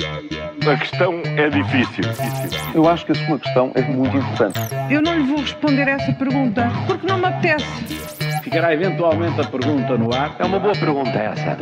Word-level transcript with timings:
A 0.00 0.76
questão 0.76 1.20
é 1.24 1.50
difícil. 1.50 2.04
Eu 2.72 2.88
acho 2.88 3.04
que 3.04 3.12
a 3.12 3.14
sua 3.26 3.38
questão 3.38 3.72
é 3.74 3.82
muito 3.82 4.16
importante. 4.16 4.58
Eu 4.90 5.02
não 5.02 5.18
lhe 5.18 5.24
vou 5.24 5.40
responder 5.40 5.88
essa 5.88 6.12
pergunta 6.12 6.70
porque 6.86 7.04
não 7.04 7.18
me 7.18 7.26
apetece. 7.26 7.66
Ficará 8.44 8.72
eventualmente 8.72 9.40
a 9.40 9.44
pergunta 9.44 9.98
no 9.98 10.14
ar. 10.14 10.36
É 10.38 10.44
uma 10.44 10.60
boa 10.60 10.74
pergunta 10.74 11.10
essa. 11.10 11.56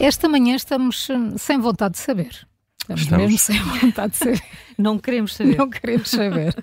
Esta 0.00 0.28
manhã 0.28 0.56
estamos 0.56 1.08
hum, 1.10 1.38
sem 1.38 1.60
vontade 1.60 1.92
de 1.92 2.00
saber. 2.00 2.46
Estamos, 2.80 3.02
Estamos. 3.02 3.24
mesmo 3.24 3.38
sem 3.38 3.58
vontade 3.80 4.12
de 4.12 4.18
saber. 4.18 4.42
Não 4.76 4.98
queremos 4.98 5.34
saber. 5.36 5.58
Não 5.58 5.70
queremos 5.70 6.10
saber. 6.10 6.56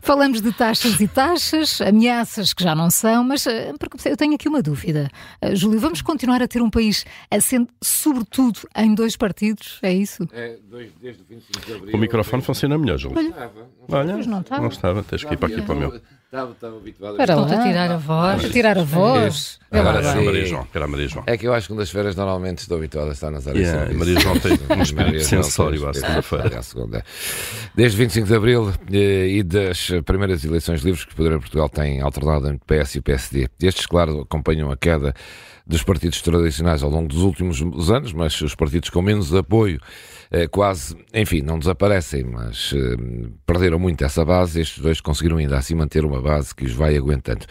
Falamos 0.00 0.40
de 0.40 0.52
taxas 0.52 1.00
e 1.00 1.06
taxas, 1.06 1.80
ameaças 1.80 2.52
que 2.52 2.62
já 2.62 2.74
não 2.74 2.90
são, 2.90 3.22
mas 3.22 3.46
eh, 3.46 3.72
porque 3.78 4.08
eu 4.08 4.16
tenho 4.16 4.34
aqui 4.34 4.48
uma 4.48 4.62
dúvida. 4.62 5.08
Eh, 5.40 5.54
Júlio, 5.54 5.78
vamos 5.78 6.02
continuar 6.02 6.42
a 6.42 6.48
ter 6.48 6.60
um 6.62 6.70
país 6.70 7.04
assente 7.30 7.70
sobretudo 7.82 8.60
em 8.76 8.94
dois 8.94 9.16
partidos? 9.16 9.78
É 9.82 9.92
isso? 9.92 10.28
É, 10.32 10.58
dois, 10.68 10.90
desde 11.00 11.22
o 11.22 11.26
25 11.28 11.66
de 11.66 11.72
Abril. 11.74 11.94
O 11.94 11.98
microfone 11.98 12.42
funciona 12.42 12.76
melhor, 12.78 12.98
Júlio. 12.98 13.20
Estava, 13.20 13.68
Olha, 13.88 14.16
não 14.16 14.40
estava. 14.40 14.62
não 14.62 14.68
estava, 14.68 15.02
tens 15.02 15.24
que 15.24 15.34
ir 15.34 15.36
para 15.36 15.48
aqui 15.48 15.62
para 15.62 15.74
o 15.74 15.78
meu. 15.78 16.00
Estava, 16.32 16.52
estava 16.52 16.76
habituado 16.78 17.14
a 17.14 17.18
lá. 17.18 17.42
Estou 17.42 17.60
a 17.60 17.62
tirar 17.62 17.90
a 17.90 17.96
voz. 17.98 18.44
A 18.46 18.48
tirar 18.48 18.78
a 18.78 18.82
voz. 18.82 19.58
Agora 19.70 19.98
a 19.98 20.14
sim. 20.14 20.24
Maria 20.24 20.46
João, 20.46 20.62
espera 20.62 20.84
a 20.86 20.88
Maria 20.88 21.06
João. 21.08 21.24
É 21.26 21.36
que 21.36 21.46
eu 21.46 21.52
acho 21.52 21.66
que 21.66 21.66
segundas-feiras 21.66 22.16
normalmente 22.16 22.60
estou 22.60 22.78
habituado 22.78 23.10
a 23.10 23.12
estar 23.12 23.30
nas 23.30 23.46
áreas 23.46 23.68
Yeah. 23.68 23.92
Maria 23.92 24.18
João 24.18 24.38
tem 24.38 24.52
um 24.78 24.82
espírito 24.82 25.24
sensório 25.24 25.86
à 25.86 25.92
segunda-feira. 25.92 26.62
segunda. 26.62 27.04
Desde 27.74 27.98
25 27.98 28.26
de 28.26 28.34
Abril 28.34 28.72
eh, 28.90 29.28
e 29.28 29.42
das 29.42 29.90
primeiras 30.06 30.42
eleições 30.42 30.80
livres 30.80 31.04
que 31.04 31.12
o 31.12 31.16
Poder 31.16 31.32
em 31.32 31.38
Portugal 31.38 31.68
tem 31.68 32.00
alternado 32.00 32.48
entre 32.48 32.64
PS 32.64 32.94
e 32.94 33.02
PSD. 33.02 33.48
Estes, 33.62 33.84
claro, 33.84 34.22
acompanham 34.22 34.70
a 34.70 34.76
queda 34.76 35.12
dos 35.66 35.82
partidos 35.82 36.22
tradicionais 36.22 36.82
ao 36.82 36.88
longo 36.88 37.08
dos 37.08 37.18
últimos 37.18 37.90
anos, 37.90 38.14
mas 38.14 38.40
os 38.40 38.54
partidos 38.54 38.88
com 38.88 39.02
menos 39.02 39.34
apoio 39.34 39.78
eh, 40.34 40.48
quase, 40.48 40.96
enfim, 41.12 41.42
não 41.42 41.58
desaparecem, 41.58 42.24
mas 42.24 42.72
eh, 42.74 43.28
perderam 43.44 43.78
muito 43.78 44.02
essa 44.02 44.24
base. 44.24 44.62
Estes 44.62 44.78
dois 44.82 44.98
conseguiram 44.98 45.36
ainda 45.36 45.58
assim 45.58 45.74
manter 45.74 46.06
uma 46.06 46.21
base 46.22 46.54
que 46.54 46.64
os 46.64 46.72
vai 46.72 46.96
aguentando. 46.96 47.44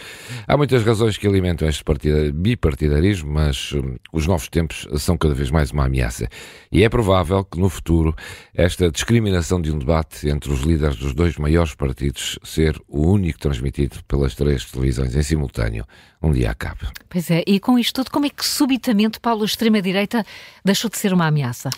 Há 0.48 0.58
muitas 0.58 0.84
razões 0.84 1.18
que 1.18 1.28
alimentam 1.28 1.68
este 1.68 1.84
partida- 1.84 2.32
bipartidarismo, 2.34 3.32
mas 3.32 3.74
hum, 3.74 3.98
os 4.12 4.26
novos 4.26 4.48
tempos 4.48 4.88
são 4.98 5.18
cada 5.18 5.34
vez 5.34 5.52
mais 5.52 5.72
uma 5.72 5.86
ameaça. 5.86 6.28
E 6.72 6.84
é 6.84 6.90
provável 6.90 7.44
que 7.44 7.60
no 7.60 7.70
futuro 7.70 8.16
esta 8.56 8.90
discriminação 8.90 9.62
de 9.62 9.72
um 9.72 9.78
debate 9.78 10.28
entre 10.30 10.52
os 10.52 10.62
líderes 10.62 10.96
dos 10.96 11.14
dois 11.14 11.38
maiores 11.38 11.76
partidos 11.76 12.40
ser 12.44 12.80
o 12.88 13.08
único 13.12 13.40
transmitido 13.40 13.98
pelas 14.08 14.34
três 14.36 14.66
televisões 14.66 15.16
em 15.16 15.22
simultâneo 15.22 15.86
um 16.24 16.32
dia 16.32 16.52
acabe. 16.52 16.82
Pois 17.10 17.32
é, 17.32 17.44
e 17.48 17.60
com 17.60 17.80
isto 17.80 17.96
tudo, 17.96 18.12
como 18.12 18.28
é 18.28 18.30
que 18.30 18.46
subitamente 18.46 19.20
Paulo, 19.20 19.42
a 19.42 19.46
extrema-direita, 19.46 20.24
deixou 20.64 20.88
de 20.90 20.98
ser 20.98 21.14
uma 21.14 21.26
ameaça? 21.26 21.70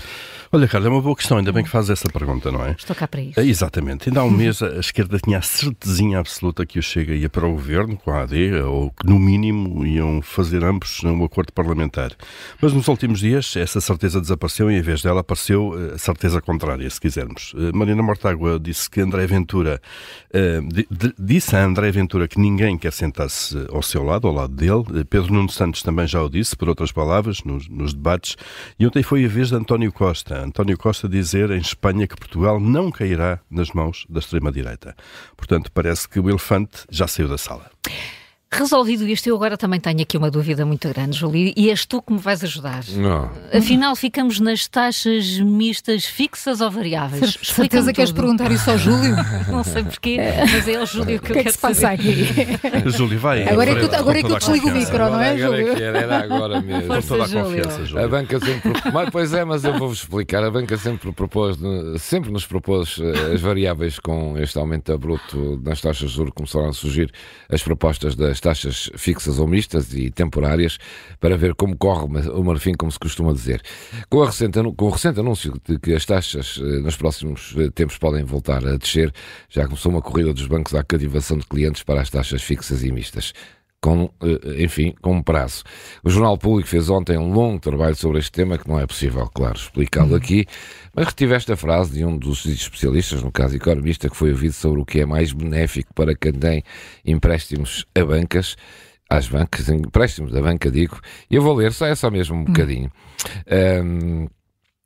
Olha, 0.52 0.68
Carla, 0.68 0.88
é 0.88 0.90
uma 0.90 1.02
boa 1.02 1.16
questão, 1.16 1.38
ainda 1.38 1.52
bem 1.54 1.64
que 1.64 1.70
fazes 1.70 1.92
essa 1.92 2.10
pergunta, 2.10 2.52
não 2.52 2.66
é? 2.66 2.72
Estou 2.78 2.94
cá 2.96 3.08
para 3.08 3.22
isso. 3.22 3.40
É, 3.40 3.46
Exatamente. 3.46 4.10
Ainda 4.10 4.20
há 4.20 4.24
um 4.26 4.30
mês 4.30 4.62
a 4.62 4.80
esquerda 4.80 5.18
tinha 5.18 5.38
a 5.38 5.42
certezinha 5.42 6.20
absoluta 6.20 6.66
que 6.66 6.78
o 6.78 6.83
Chega 6.84 7.14
ia 7.16 7.30
para 7.30 7.48
o 7.48 7.52
governo 7.54 7.98
com 7.98 8.12
a 8.12 8.22
AD, 8.24 8.54
ou 8.62 8.92
que 8.92 9.08
no 9.08 9.18
mínimo 9.18 9.86
iam 9.86 10.22
fazer 10.22 10.64
ambos 10.64 11.02
um 11.04 11.24
acordo 11.24 11.52
parlamentar. 11.54 12.12
Mas 12.62 12.74
nos 12.74 12.88
últimos 12.88 13.20
dias 13.22 13.56
essa 13.56 13.80
certeza 13.82 14.20
desapareceu 14.22 14.70
e 14.70 14.76
em 14.78 14.82
vez 14.82 15.02
dela 15.02 15.22
apareceu 15.22 15.74
eh, 15.92 15.96
a 15.96 15.98
certeza 15.98 16.42
contrária, 16.42 16.90
se 16.90 17.00
quisermos. 17.00 17.54
Eh, 17.58 17.72
Marina 17.74 18.04
Mortágua 18.04 18.60
disse 18.60 18.90
que 18.90 19.00
André 19.02 19.26
Ventura 19.26 19.82
eh, 20.34 20.60
di- 20.62 20.88
di- 20.92 21.14
disse 21.18 21.56
a 21.56 21.64
André 21.64 21.90
Ventura 21.92 22.28
que 22.28 22.40
ninguém 22.40 22.78
quer 22.78 22.92
sentar-se 22.94 23.58
ao 23.72 23.82
seu 23.82 24.04
lado, 24.04 24.28
ao 24.28 24.34
lado 24.34 24.54
dele. 24.54 25.04
Pedro 25.10 25.34
Nuno 25.34 25.50
Santos 25.50 25.82
também 25.82 26.06
já 26.06 26.22
o 26.22 26.30
disse, 26.30 26.56
por 26.56 26.68
outras 26.70 26.92
palavras, 26.92 27.44
nos, 27.44 27.68
nos 27.70 27.94
debates. 27.94 28.36
E 28.78 28.86
ontem 28.86 29.02
foi 29.04 29.24
a 29.26 29.28
vez 29.28 29.50
de 29.50 29.56
António 29.56 29.92
Costa. 29.92 30.38
António 30.44 30.78
Costa 30.78 31.08
dizer 31.08 31.50
em 31.52 31.60
Espanha 31.60 32.06
que 32.08 32.16
Portugal 32.16 32.60
não 32.60 32.92
cairá 32.92 33.40
nas 33.50 33.72
mãos 33.72 34.06
da 34.10 34.20
extrema-direita. 34.20 34.96
Portanto, 35.38 35.72
parece 35.72 36.08
que 36.10 36.20
o 36.20 36.30
elefante 36.30 36.63
já 36.90 37.08
saiu 37.08 37.28
da 37.28 37.38
sala. 37.38 37.70
Resolvido 38.56 39.08
isto, 39.08 39.28
eu 39.28 39.36
agora 39.36 39.58
também 39.58 39.80
tenho 39.80 40.02
aqui 40.02 40.16
uma 40.18 40.30
dúvida 40.30 40.66
muito 40.66 40.88
grande, 40.90 41.18
Júlio, 41.18 41.52
e 41.58 41.70
és 41.70 41.86
tu 41.86 42.02
que 42.02 42.14
me 42.14 42.20
vais 42.20 42.44
ajudar. 42.44 42.84
Não. 42.96 43.32
Afinal, 43.52 43.96
ficamos 43.96 44.40
nas 44.40 44.68
taxas 44.68 45.40
mistas 45.40 46.06
fixas 46.06 46.62
ou 46.62 46.70
variáveis? 46.70 47.34
Cer- 47.42 47.54
Certeza 47.64 47.88
que 47.92 47.96
queres 47.96 48.12
perguntar 48.12 48.52
isso 48.52 48.70
ao 48.70 48.78
Júlio? 48.78 49.16
Não 49.50 49.64
sei 49.64 49.84
porquê, 49.84 50.18
mas 50.52 50.68
é 50.68 50.76
ao 50.76 50.86
Júlio 50.86 51.20
que 51.20 51.32
O 51.32 51.34
eu 51.34 51.34
que 51.34 51.40
é 51.40 51.44
quero 51.44 51.46
que 51.46 51.52
se 51.52 51.58
passa 51.58 51.82
saber. 51.82 51.94
aqui? 51.96 52.90
Júlio, 52.96 53.20
vai. 53.20 53.48
Agora 53.48 53.72
é 53.72 53.76
que 53.76 53.82
eu- 53.86 53.96
agora 54.00 54.20
é 54.20 54.22
que 54.24 54.32
eu 54.32 54.36
a 54.36 54.40
desligo 54.40 54.70
o 54.70 54.72
micro, 54.72 54.98
não 54.98 55.20
é, 55.22 55.32
Agora 55.34 55.58
Júlio? 55.62 55.76
que 55.76 55.84
era, 55.84 55.98
era 56.00 56.18
agora 56.24 56.62
mesmo. 56.62 56.88
Com 56.88 57.02
toda 57.02 57.24
a 57.24 57.28
Júlio. 57.28 57.44
confiança, 57.46 57.82
A 57.82 57.86
Júlio. 57.86 58.10
banca 58.10 58.40
sempre. 58.40 58.72
Mas, 58.94 59.10
pois 59.10 59.34
é, 59.34 59.44
mas 59.46 59.64
eu 59.64 59.78
vou-vos 59.80 60.00
explicar. 60.00 60.44
A 60.44 60.52
banca 60.52 60.78
sempre 60.78 61.12
propôs, 61.12 61.58
sempre 62.00 62.32
nos 62.32 62.46
propôs 62.46 63.00
eh, 63.02 63.34
as 63.34 63.42
variáveis 63.42 63.98
com 64.00 64.38
este 64.38 64.58
aumento 64.60 64.92
abrupto 64.94 65.60
nas 65.64 65.82
taxas 65.82 66.12
de 66.12 66.16
juros. 66.18 66.34
Começaram 66.36 66.70
a 66.70 66.74
surgir 66.74 67.12
as 67.50 67.64
propostas 67.64 68.16
das 68.16 68.40
taxas 68.44 68.92
fixas 68.96 69.40
ou 69.40 69.48
mistas 69.48 69.94
e 69.94 70.12
temporárias 70.12 70.78
para 71.20 71.38
ver 71.38 71.56
como 71.56 71.76
corre 71.78 72.06
o 72.30 72.44
marfim, 72.44 72.74
como 72.74 72.92
se 72.92 73.00
costuma 73.00 73.34
dizer. 73.34 73.62
Com, 74.10 74.22
a 74.22 74.28
recente, 74.28 74.60
com 74.76 74.86
o 74.86 74.90
recente 74.90 75.20
anúncio 75.20 75.54
de 75.66 75.80
que 75.80 75.94
as 75.94 76.06
taxas 76.06 76.60
eh, 76.62 76.80
nos 76.82 76.98
próximos 76.98 77.56
eh, 77.58 77.70
tempos 77.74 77.98
podem 77.98 78.24
voltar 78.24 78.66
a 78.68 78.78
descer, 78.78 79.12
já 79.50 79.66
começou 79.66 79.92
uma 79.92 80.02
corrida 80.02 80.34
dos 80.34 80.46
bancos 80.46 80.76
à 80.76 80.84
cativação 80.84 81.38
de 81.38 81.46
clientes 81.46 81.84
para 81.84 82.02
as 82.02 82.10
taxas 82.10 82.44
fixas 82.44 82.84
e 82.84 82.92
mistas 82.92 83.34
com, 83.84 84.10
eh, 84.24 84.64
enfim, 84.64 84.96
com 85.02 85.18
um 85.18 85.22
prazo. 85.22 85.62
O 86.02 86.10
Jornal 86.10 86.38
Público 86.38 86.70
fez 86.70 86.90
ontem 86.90 87.18
um 87.18 87.34
longo 87.34 87.60
trabalho 87.60 87.96
sobre 87.98 88.20
este 88.20 88.32
tema, 88.32 88.58
que 88.58 88.66
não 88.66 88.80
é 88.80 88.88
possível, 88.88 89.30
claro, 89.34 89.58
explicá-lo 89.58 90.16
aqui, 90.16 90.46
mas 90.96 91.08
retive 91.08 91.36
esta 91.36 91.58
frase 91.58 91.92
de 91.92 92.06
um 92.06 92.18
dos 92.18 92.46
especialistas, 92.46 93.22
no 93.22 93.30
caso 93.30 93.58
economista, 93.58 94.10
que 94.10 94.16
foi 94.16 94.32
ouvido 94.32 94.54
sobre 94.54 94.80
o 94.80 94.86
que 94.86 95.02
é 95.02 95.06
mais 95.06 95.34
benéfico 95.34 95.94
para 95.94 96.16
quem 96.16 96.32
tem 96.32 96.64
empréstimos 97.06 97.86
a 97.94 98.06
bancas, 98.06 98.56
às 99.10 99.28
bancas, 99.28 99.68
empréstimos 99.68 100.32
da 100.32 100.42
banca, 100.42 100.72
digo, 100.72 100.98
e 101.30 101.36
eu 101.36 101.42
vou 101.42 101.54
ler, 101.54 101.74
só 101.74 101.86
é 101.86 101.94
só 101.94 102.10
mesmo 102.10 102.38
um 102.38 102.46
bocadinho. 102.46 102.90
Ahm, 103.52 104.28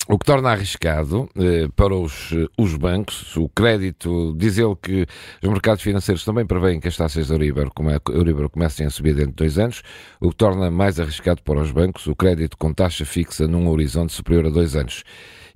o 0.09 0.17
que 0.17 0.25
torna 0.25 0.51
arriscado 0.51 1.29
eh, 1.35 1.67
para 1.75 1.93
os, 1.93 2.31
eh, 2.31 2.47
os 2.57 2.75
bancos 2.75 3.35
o 3.35 3.49
crédito, 3.49 4.33
diz 4.37 4.57
ele 4.57 4.75
que 4.81 5.05
os 5.43 5.49
mercados 5.49 5.83
financeiros 5.83 6.23
também 6.23 6.45
preveem 6.45 6.79
que 6.79 6.87
as 6.87 6.95
taxas 6.95 7.27
de 7.27 7.33
Euribor 7.33 8.49
comecem 8.49 8.85
a 8.85 8.89
subir 8.89 9.13
dentro 9.13 9.31
de 9.31 9.35
dois 9.35 9.59
anos, 9.59 9.81
o 10.21 10.29
que 10.29 10.35
torna 10.35 10.71
mais 10.71 10.99
arriscado 10.99 11.43
para 11.43 11.59
os 11.59 11.71
bancos 11.71 12.07
o 12.07 12.15
crédito 12.15 12.57
com 12.57 12.73
taxa 12.73 13.05
fixa 13.05 13.47
num 13.47 13.67
horizonte 13.69 14.13
superior 14.13 14.45
a 14.45 14.49
dois 14.49 14.75
anos. 14.75 15.03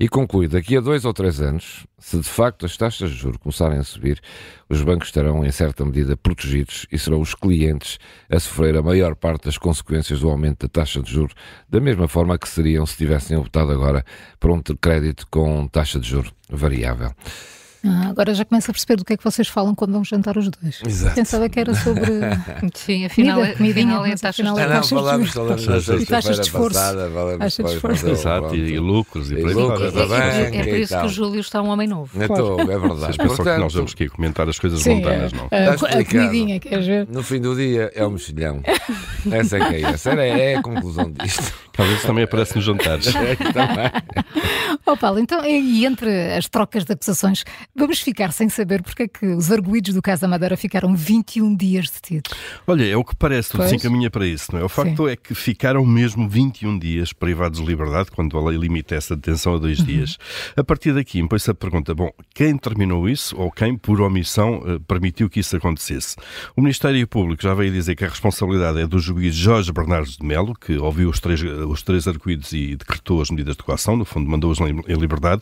E 0.01 0.09
conclui, 0.09 0.47
daqui 0.47 0.75
a 0.75 0.81
dois 0.81 1.05
ou 1.05 1.13
três 1.13 1.39
anos, 1.39 1.85
se 1.99 2.17
de 2.17 2.27
facto 2.27 2.65
as 2.65 2.75
taxas 2.75 3.11
de 3.11 3.17
juros 3.17 3.37
começarem 3.37 3.77
a 3.77 3.83
subir, 3.83 4.19
os 4.67 4.81
bancos 4.81 5.09
estarão 5.09 5.45
em 5.45 5.51
certa 5.51 5.85
medida 5.85 6.17
protegidos 6.17 6.87
e 6.91 6.97
serão 6.97 7.21
os 7.21 7.35
clientes 7.35 7.99
a 8.27 8.39
sofrer 8.39 8.75
a 8.75 8.81
maior 8.81 9.15
parte 9.15 9.45
das 9.45 9.59
consequências 9.59 10.21
do 10.21 10.27
aumento 10.27 10.65
da 10.65 10.69
taxa 10.69 11.03
de 11.03 11.11
juros, 11.11 11.35
da 11.69 11.79
mesma 11.79 12.07
forma 12.07 12.35
que 12.39 12.49
seriam 12.49 12.83
se 12.83 12.97
tivessem 12.97 13.37
optado 13.37 13.71
agora 13.71 14.03
por 14.39 14.49
um 14.49 14.59
crédito 14.59 15.27
com 15.29 15.67
taxa 15.67 15.99
de 15.99 16.09
juros 16.09 16.33
variável. 16.49 17.13
Ah, 17.83 18.09
agora 18.09 18.33
já 18.35 18.45
começo 18.45 18.69
a 18.69 18.73
perceber 18.73 18.95
do 18.97 19.03
que 19.05 19.13
é 19.13 19.17
que 19.17 19.23
vocês 19.23 19.47
falam 19.47 19.73
quando 19.73 19.91
vão 19.93 20.03
jantar 20.03 20.37
os 20.37 20.47
dois. 20.49 20.79
Exato. 20.85 21.15
Pensava 21.15 21.49
que 21.49 21.59
era 21.59 21.73
sobre 21.73 22.05
Sim, 22.75 23.05
afinal, 23.05 23.37
comida, 23.37 23.51
é- 23.53 23.55
comidinha, 23.57 23.85
afinal 23.97 24.05
é 24.05 24.09
taxas 24.11 24.25
afinal 24.45 24.55
de 24.55 24.61
é 24.61 24.63
Ah, 24.65 24.79
de 24.79 24.89
falámos, 24.89 25.35
na 25.35 25.45
Taxas 26.05 26.35
de- 26.35 26.41
esforço. 26.41 26.73
passada, 26.75 27.09
falamos 27.11 27.39
Taxas 27.39 27.65
de 27.65 27.73
esforço. 27.75 28.07
Exato, 28.09 28.55
e, 28.55 28.77
lucros 28.79 29.31
e 29.31 29.35
E 29.35 29.43
lucros, 29.43 29.93
É, 29.95 30.41
é, 30.41 30.57
é 30.57 30.63
por 30.63 30.77
isso 30.77 30.99
que 30.99 31.05
o 31.05 31.09
Júlio 31.09 31.39
está 31.39 31.61
um 31.61 31.69
homem 31.69 31.87
novo. 31.87 32.11
Então, 32.23 32.59
é 32.59 32.65
verdade. 32.65 32.99
Vocês 32.99 33.17
pensam 33.17 33.45
que 33.45 33.57
nós 33.57 33.73
vamos 33.73 33.93
aqui 33.93 34.09
comentar 34.09 34.47
as 34.47 34.59
coisas 34.59 34.85
montanas, 34.85 35.31
é, 35.33 35.35
não? 35.35 35.47
a, 35.51 35.73
Está 35.75 35.87
a 35.87 36.05
comidinha, 36.05 36.59
queres 36.59 36.85
ver? 36.85 37.07
No 37.09 37.23
fim 37.23 37.41
do 37.41 37.55
dia 37.55 37.91
é 37.95 38.05
o 38.05 38.11
mexilhão. 38.11 38.61
Essa 39.31 39.57
é 39.57 39.67
que 39.69 39.75
é 39.75 39.81
essa. 39.81 40.11
É 40.11 40.55
a 40.55 40.61
conclusão 40.61 41.11
disto. 41.11 41.53
Às 41.77 41.87
vezes 41.87 42.03
também 42.03 42.23
aparece 42.23 42.55
nos 42.55 42.65
jantares. 42.65 43.07
É 43.21 43.35
que 43.35 43.53
também. 43.53 43.91
Oh 44.85 44.97
Paulo, 44.97 45.19
então, 45.19 45.45
e 45.45 45.85
entre 45.85 46.09
as 46.33 46.47
trocas 46.49 46.83
de 46.85 46.93
acusações, 46.93 47.43
vamos 47.75 47.99
ficar 47.99 48.31
sem 48.31 48.49
saber 48.49 48.81
porque 48.81 49.03
é 49.03 49.07
que 49.07 49.25
os 49.27 49.51
arguídos 49.51 49.93
do 49.93 50.01
caso 50.01 50.21
da 50.23 50.27
Madeira 50.27 50.57
ficaram 50.57 50.95
21 50.95 51.55
dias 51.55 51.89
detidos. 51.89 52.31
Olha, 52.65 52.85
é 52.85 52.95
o 52.97 53.03
que 53.03 53.15
parece, 53.15 53.49
tudo 53.51 53.59
Pois. 53.59 53.69
se 53.69 53.75
encaminha 53.75 54.09
para 54.09 54.25
isso, 54.25 54.47
não 54.53 54.59
é? 54.59 54.63
O 54.63 54.69
facto 54.69 55.07
é 55.07 55.15
que 55.15 55.35
ficaram 55.35 55.85
mesmo 55.85 56.27
21 56.27 56.77
dias 56.79 57.13
privados 57.13 57.59
de 57.59 57.65
liberdade, 57.65 58.09
quando 58.11 58.37
a 58.37 58.41
lei 58.49 58.57
limita 58.57 58.95
essa 58.95 59.15
detenção 59.15 59.55
a 59.55 59.57
dois 59.59 59.79
Uhum. 59.79 59.85
dias. 59.85 60.17
A 60.57 60.63
partir 60.63 60.93
daqui, 60.93 61.25
põe-se 61.27 61.49
a 61.51 61.53
pergunta, 61.53 61.93
bom, 61.93 62.09
quem 62.33 62.53
determinou 62.53 63.07
isso 63.07 63.35
ou 63.37 63.51
quem, 63.51 63.77
por 63.77 64.01
omissão, 64.01 64.63
eh, 64.65 64.79
permitiu 64.87 65.29
que 65.29 65.39
isso 65.39 65.55
acontecesse? 65.55 66.15
O 66.55 66.61
Ministério 66.61 67.05
Público 67.07 67.43
já 67.43 67.53
veio 67.53 67.71
dizer 67.71 67.95
que 67.95 68.03
a 68.03 68.09
responsabilidade 68.09 68.79
é 68.81 68.87
do 68.87 68.99
juiz 68.99 69.35
Jorge 69.35 69.71
Bernardes 69.71 70.17
de 70.17 70.25
Melo, 70.25 70.53
que 70.55 70.77
ouviu 70.77 71.09
os 71.09 71.19
três 71.19 71.39
os 71.67 71.81
três 71.81 72.07
arguídos 72.07 72.51
e 72.53 72.75
decretou 72.75 73.21
as 73.21 73.29
medidas 73.29 73.55
de 73.55 73.63
coação, 73.63 73.95
no 73.95 74.05
fundo 74.05 74.29
mandou-os 74.29 74.59
em 74.59 74.93
liberdade. 74.95 75.41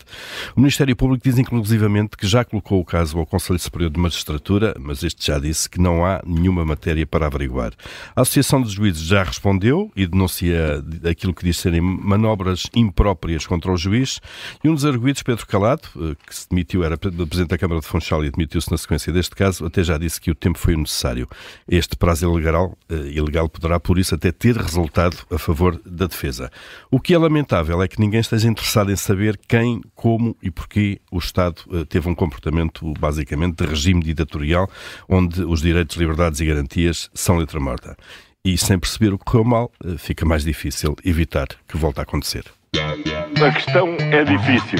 O 0.56 0.60
Ministério 0.60 0.96
Público 0.96 1.24
diz 1.24 1.38
inclusivamente 1.38 2.18
que 2.18 2.28
já 2.28 2.44
colocou 2.44 2.80
o 2.80 2.86
caso 2.86 3.18
ao 3.18 3.26
Conselho 3.26 3.60
Superior 3.60 3.90
de 3.90 4.00
Magistratura, 4.00 4.76
mas 4.80 5.04
este 5.04 5.28
já 5.28 5.40
disse 5.40 5.70
que 5.70 5.80
não 5.80 6.06
há 6.06 6.22
nenhuma 6.26 6.66
matéria 6.66 7.06
para 7.06 7.26
averiguar. 7.26 7.74
A 8.16 8.22
Associação 8.22 8.62
dos 8.62 8.72
Juízes 8.72 9.02
já 9.02 9.24
respondeu 9.24 9.92
e 9.96 10.06
denuncia 10.06 10.84
aquilo 11.10 11.34
que 11.34 11.44
diz 11.44 11.58
serem 11.58 11.82
manobras 11.82 12.64
impróprias 12.76 13.46
contra 13.46 13.72
o 13.72 13.78
juiz 13.78 14.20
e 14.64 14.70
um 14.70 14.76
dos 14.76 14.86
arguídos, 14.86 15.24
Pedro 15.24 15.46
Calado, 15.46 15.84
eh, 15.96 16.16
que 16.26 16.36
se 16.36 16.50
demitiu, 16.50 16.84
era 16.84 16.98
Presidente 16.98 17.50
da 17.50 17.58
Câmara 17.58 17.82
de 17.82 17.88
Funchal 17.88 18.24
e 18.26 18.32
demitiu-se 18.32 18.72
na 18.72 18.78
sequência 18.78 19.12
deste 19.14 19.36
caso, 19.36 19.66
até 19.66 19.84
já 19.84 19.98
disse 19.98 20.20
que 20.20 20.32
o 20.32 20.36
tempo 20.36 20.58
foi 20.58 20.76
necessário. 20.76 21.28
Este 21.68 21.96
prazo 21.96 22.30
ilegal, 22.30 22.78
eh, 22.90 23.12
ilegal 23.14 23.48
poderá, 23.48 23.80
por 23.80 23.98
isso, 23.98 24.16
até 24.16 24.32
ter 24.32 24.56
resultado 24.58 25.18
a 25.32 25.38
favor 25.38 25.80
da 25.86 26.08
defesa. 26.10 26.52
O 26.92 27.00
que 27.00 27.14
é 27.14 27.18
lamentável 27.18 27.82
é 27.82 27.88
que 27.88 28.00
ninguém 28.00 28.20
esteja 28.20 28.50
interessado 28.50 28.92
em 28.92 28.96
saber 28.98 29.40
quem, 29.48 29.82
como 29.96 30.36
e 30.44 30.52
porquê 30.52 31.00
o 31.10 31.18
Estado 31.18 31.62
eh, 31.72 31.86
teve 31.88 32.10
um 32.10 32.16
comportamento, 32.16 32.94
basicamente, 33.00 33.64
de 33.64 33.70
regime 33.70 34.04
ditatorial, 34.04 34.70
onde 35.08 35.44
os 35.44 35.62
direitos, 35.62 35.96
liberdades 35.96 36.42
e 36.42 36.46
garantias 36.46 37.10
são 37.14 37.38
letra 37.38 37.60
morta. 37.60 37.96
E 38.44 38.58
sem 38.58 38.78
perceber 38.78 39.14
o 39.14 39.18
que 39.18 39.26
correu 39.26 39.46
mal, 39.46 39.72
eh, 39.86 39.98
fica 39.98 40.26
mais 40.26 40.44
difícil 40.44 40.96
evitar 41.06 41.48
que 41.68 41.78
volte 41.78 42.00
a 42.00 42.04
acontecer. 42.04 42.44
A 42.76 43.52
questão 43.52 43.96
é 44.00 44.24
difícil. 44.24 44.78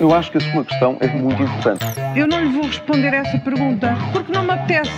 Eu 0.00 0.14
acho 0.14 0.30
que 0.30 0.38
a 0.38 0.40
sua 0.40 0.64
questão 0.64 0.96
é 1.00 1.08
muito 1.08 1.42
importante. 1.42 1.84
Eu 2.16 2.26
não 2.26 2.42
lhe 2.42 2.50
vou 2.50 2.64
responder 2.64 3.12
essa 3.12 3.38
pergunta 3.38 3.94
porque 4.12 4.32
não 4.32 4.44
me 4.44 4.52
apetece. 4.52 4.90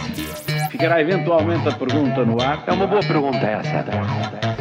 Ficará 0.70 1.00
eventualmente 1.00 1.68
a 1.68 1.72
pergunta 1.72 2.24
no 2.24 2.40
ar. 2.40 2.62
É 2.66 2.72
uma 2.72 2.86
boa 2.86 3.02
pergunta 3.02 3.38
essa. 3.38 4.51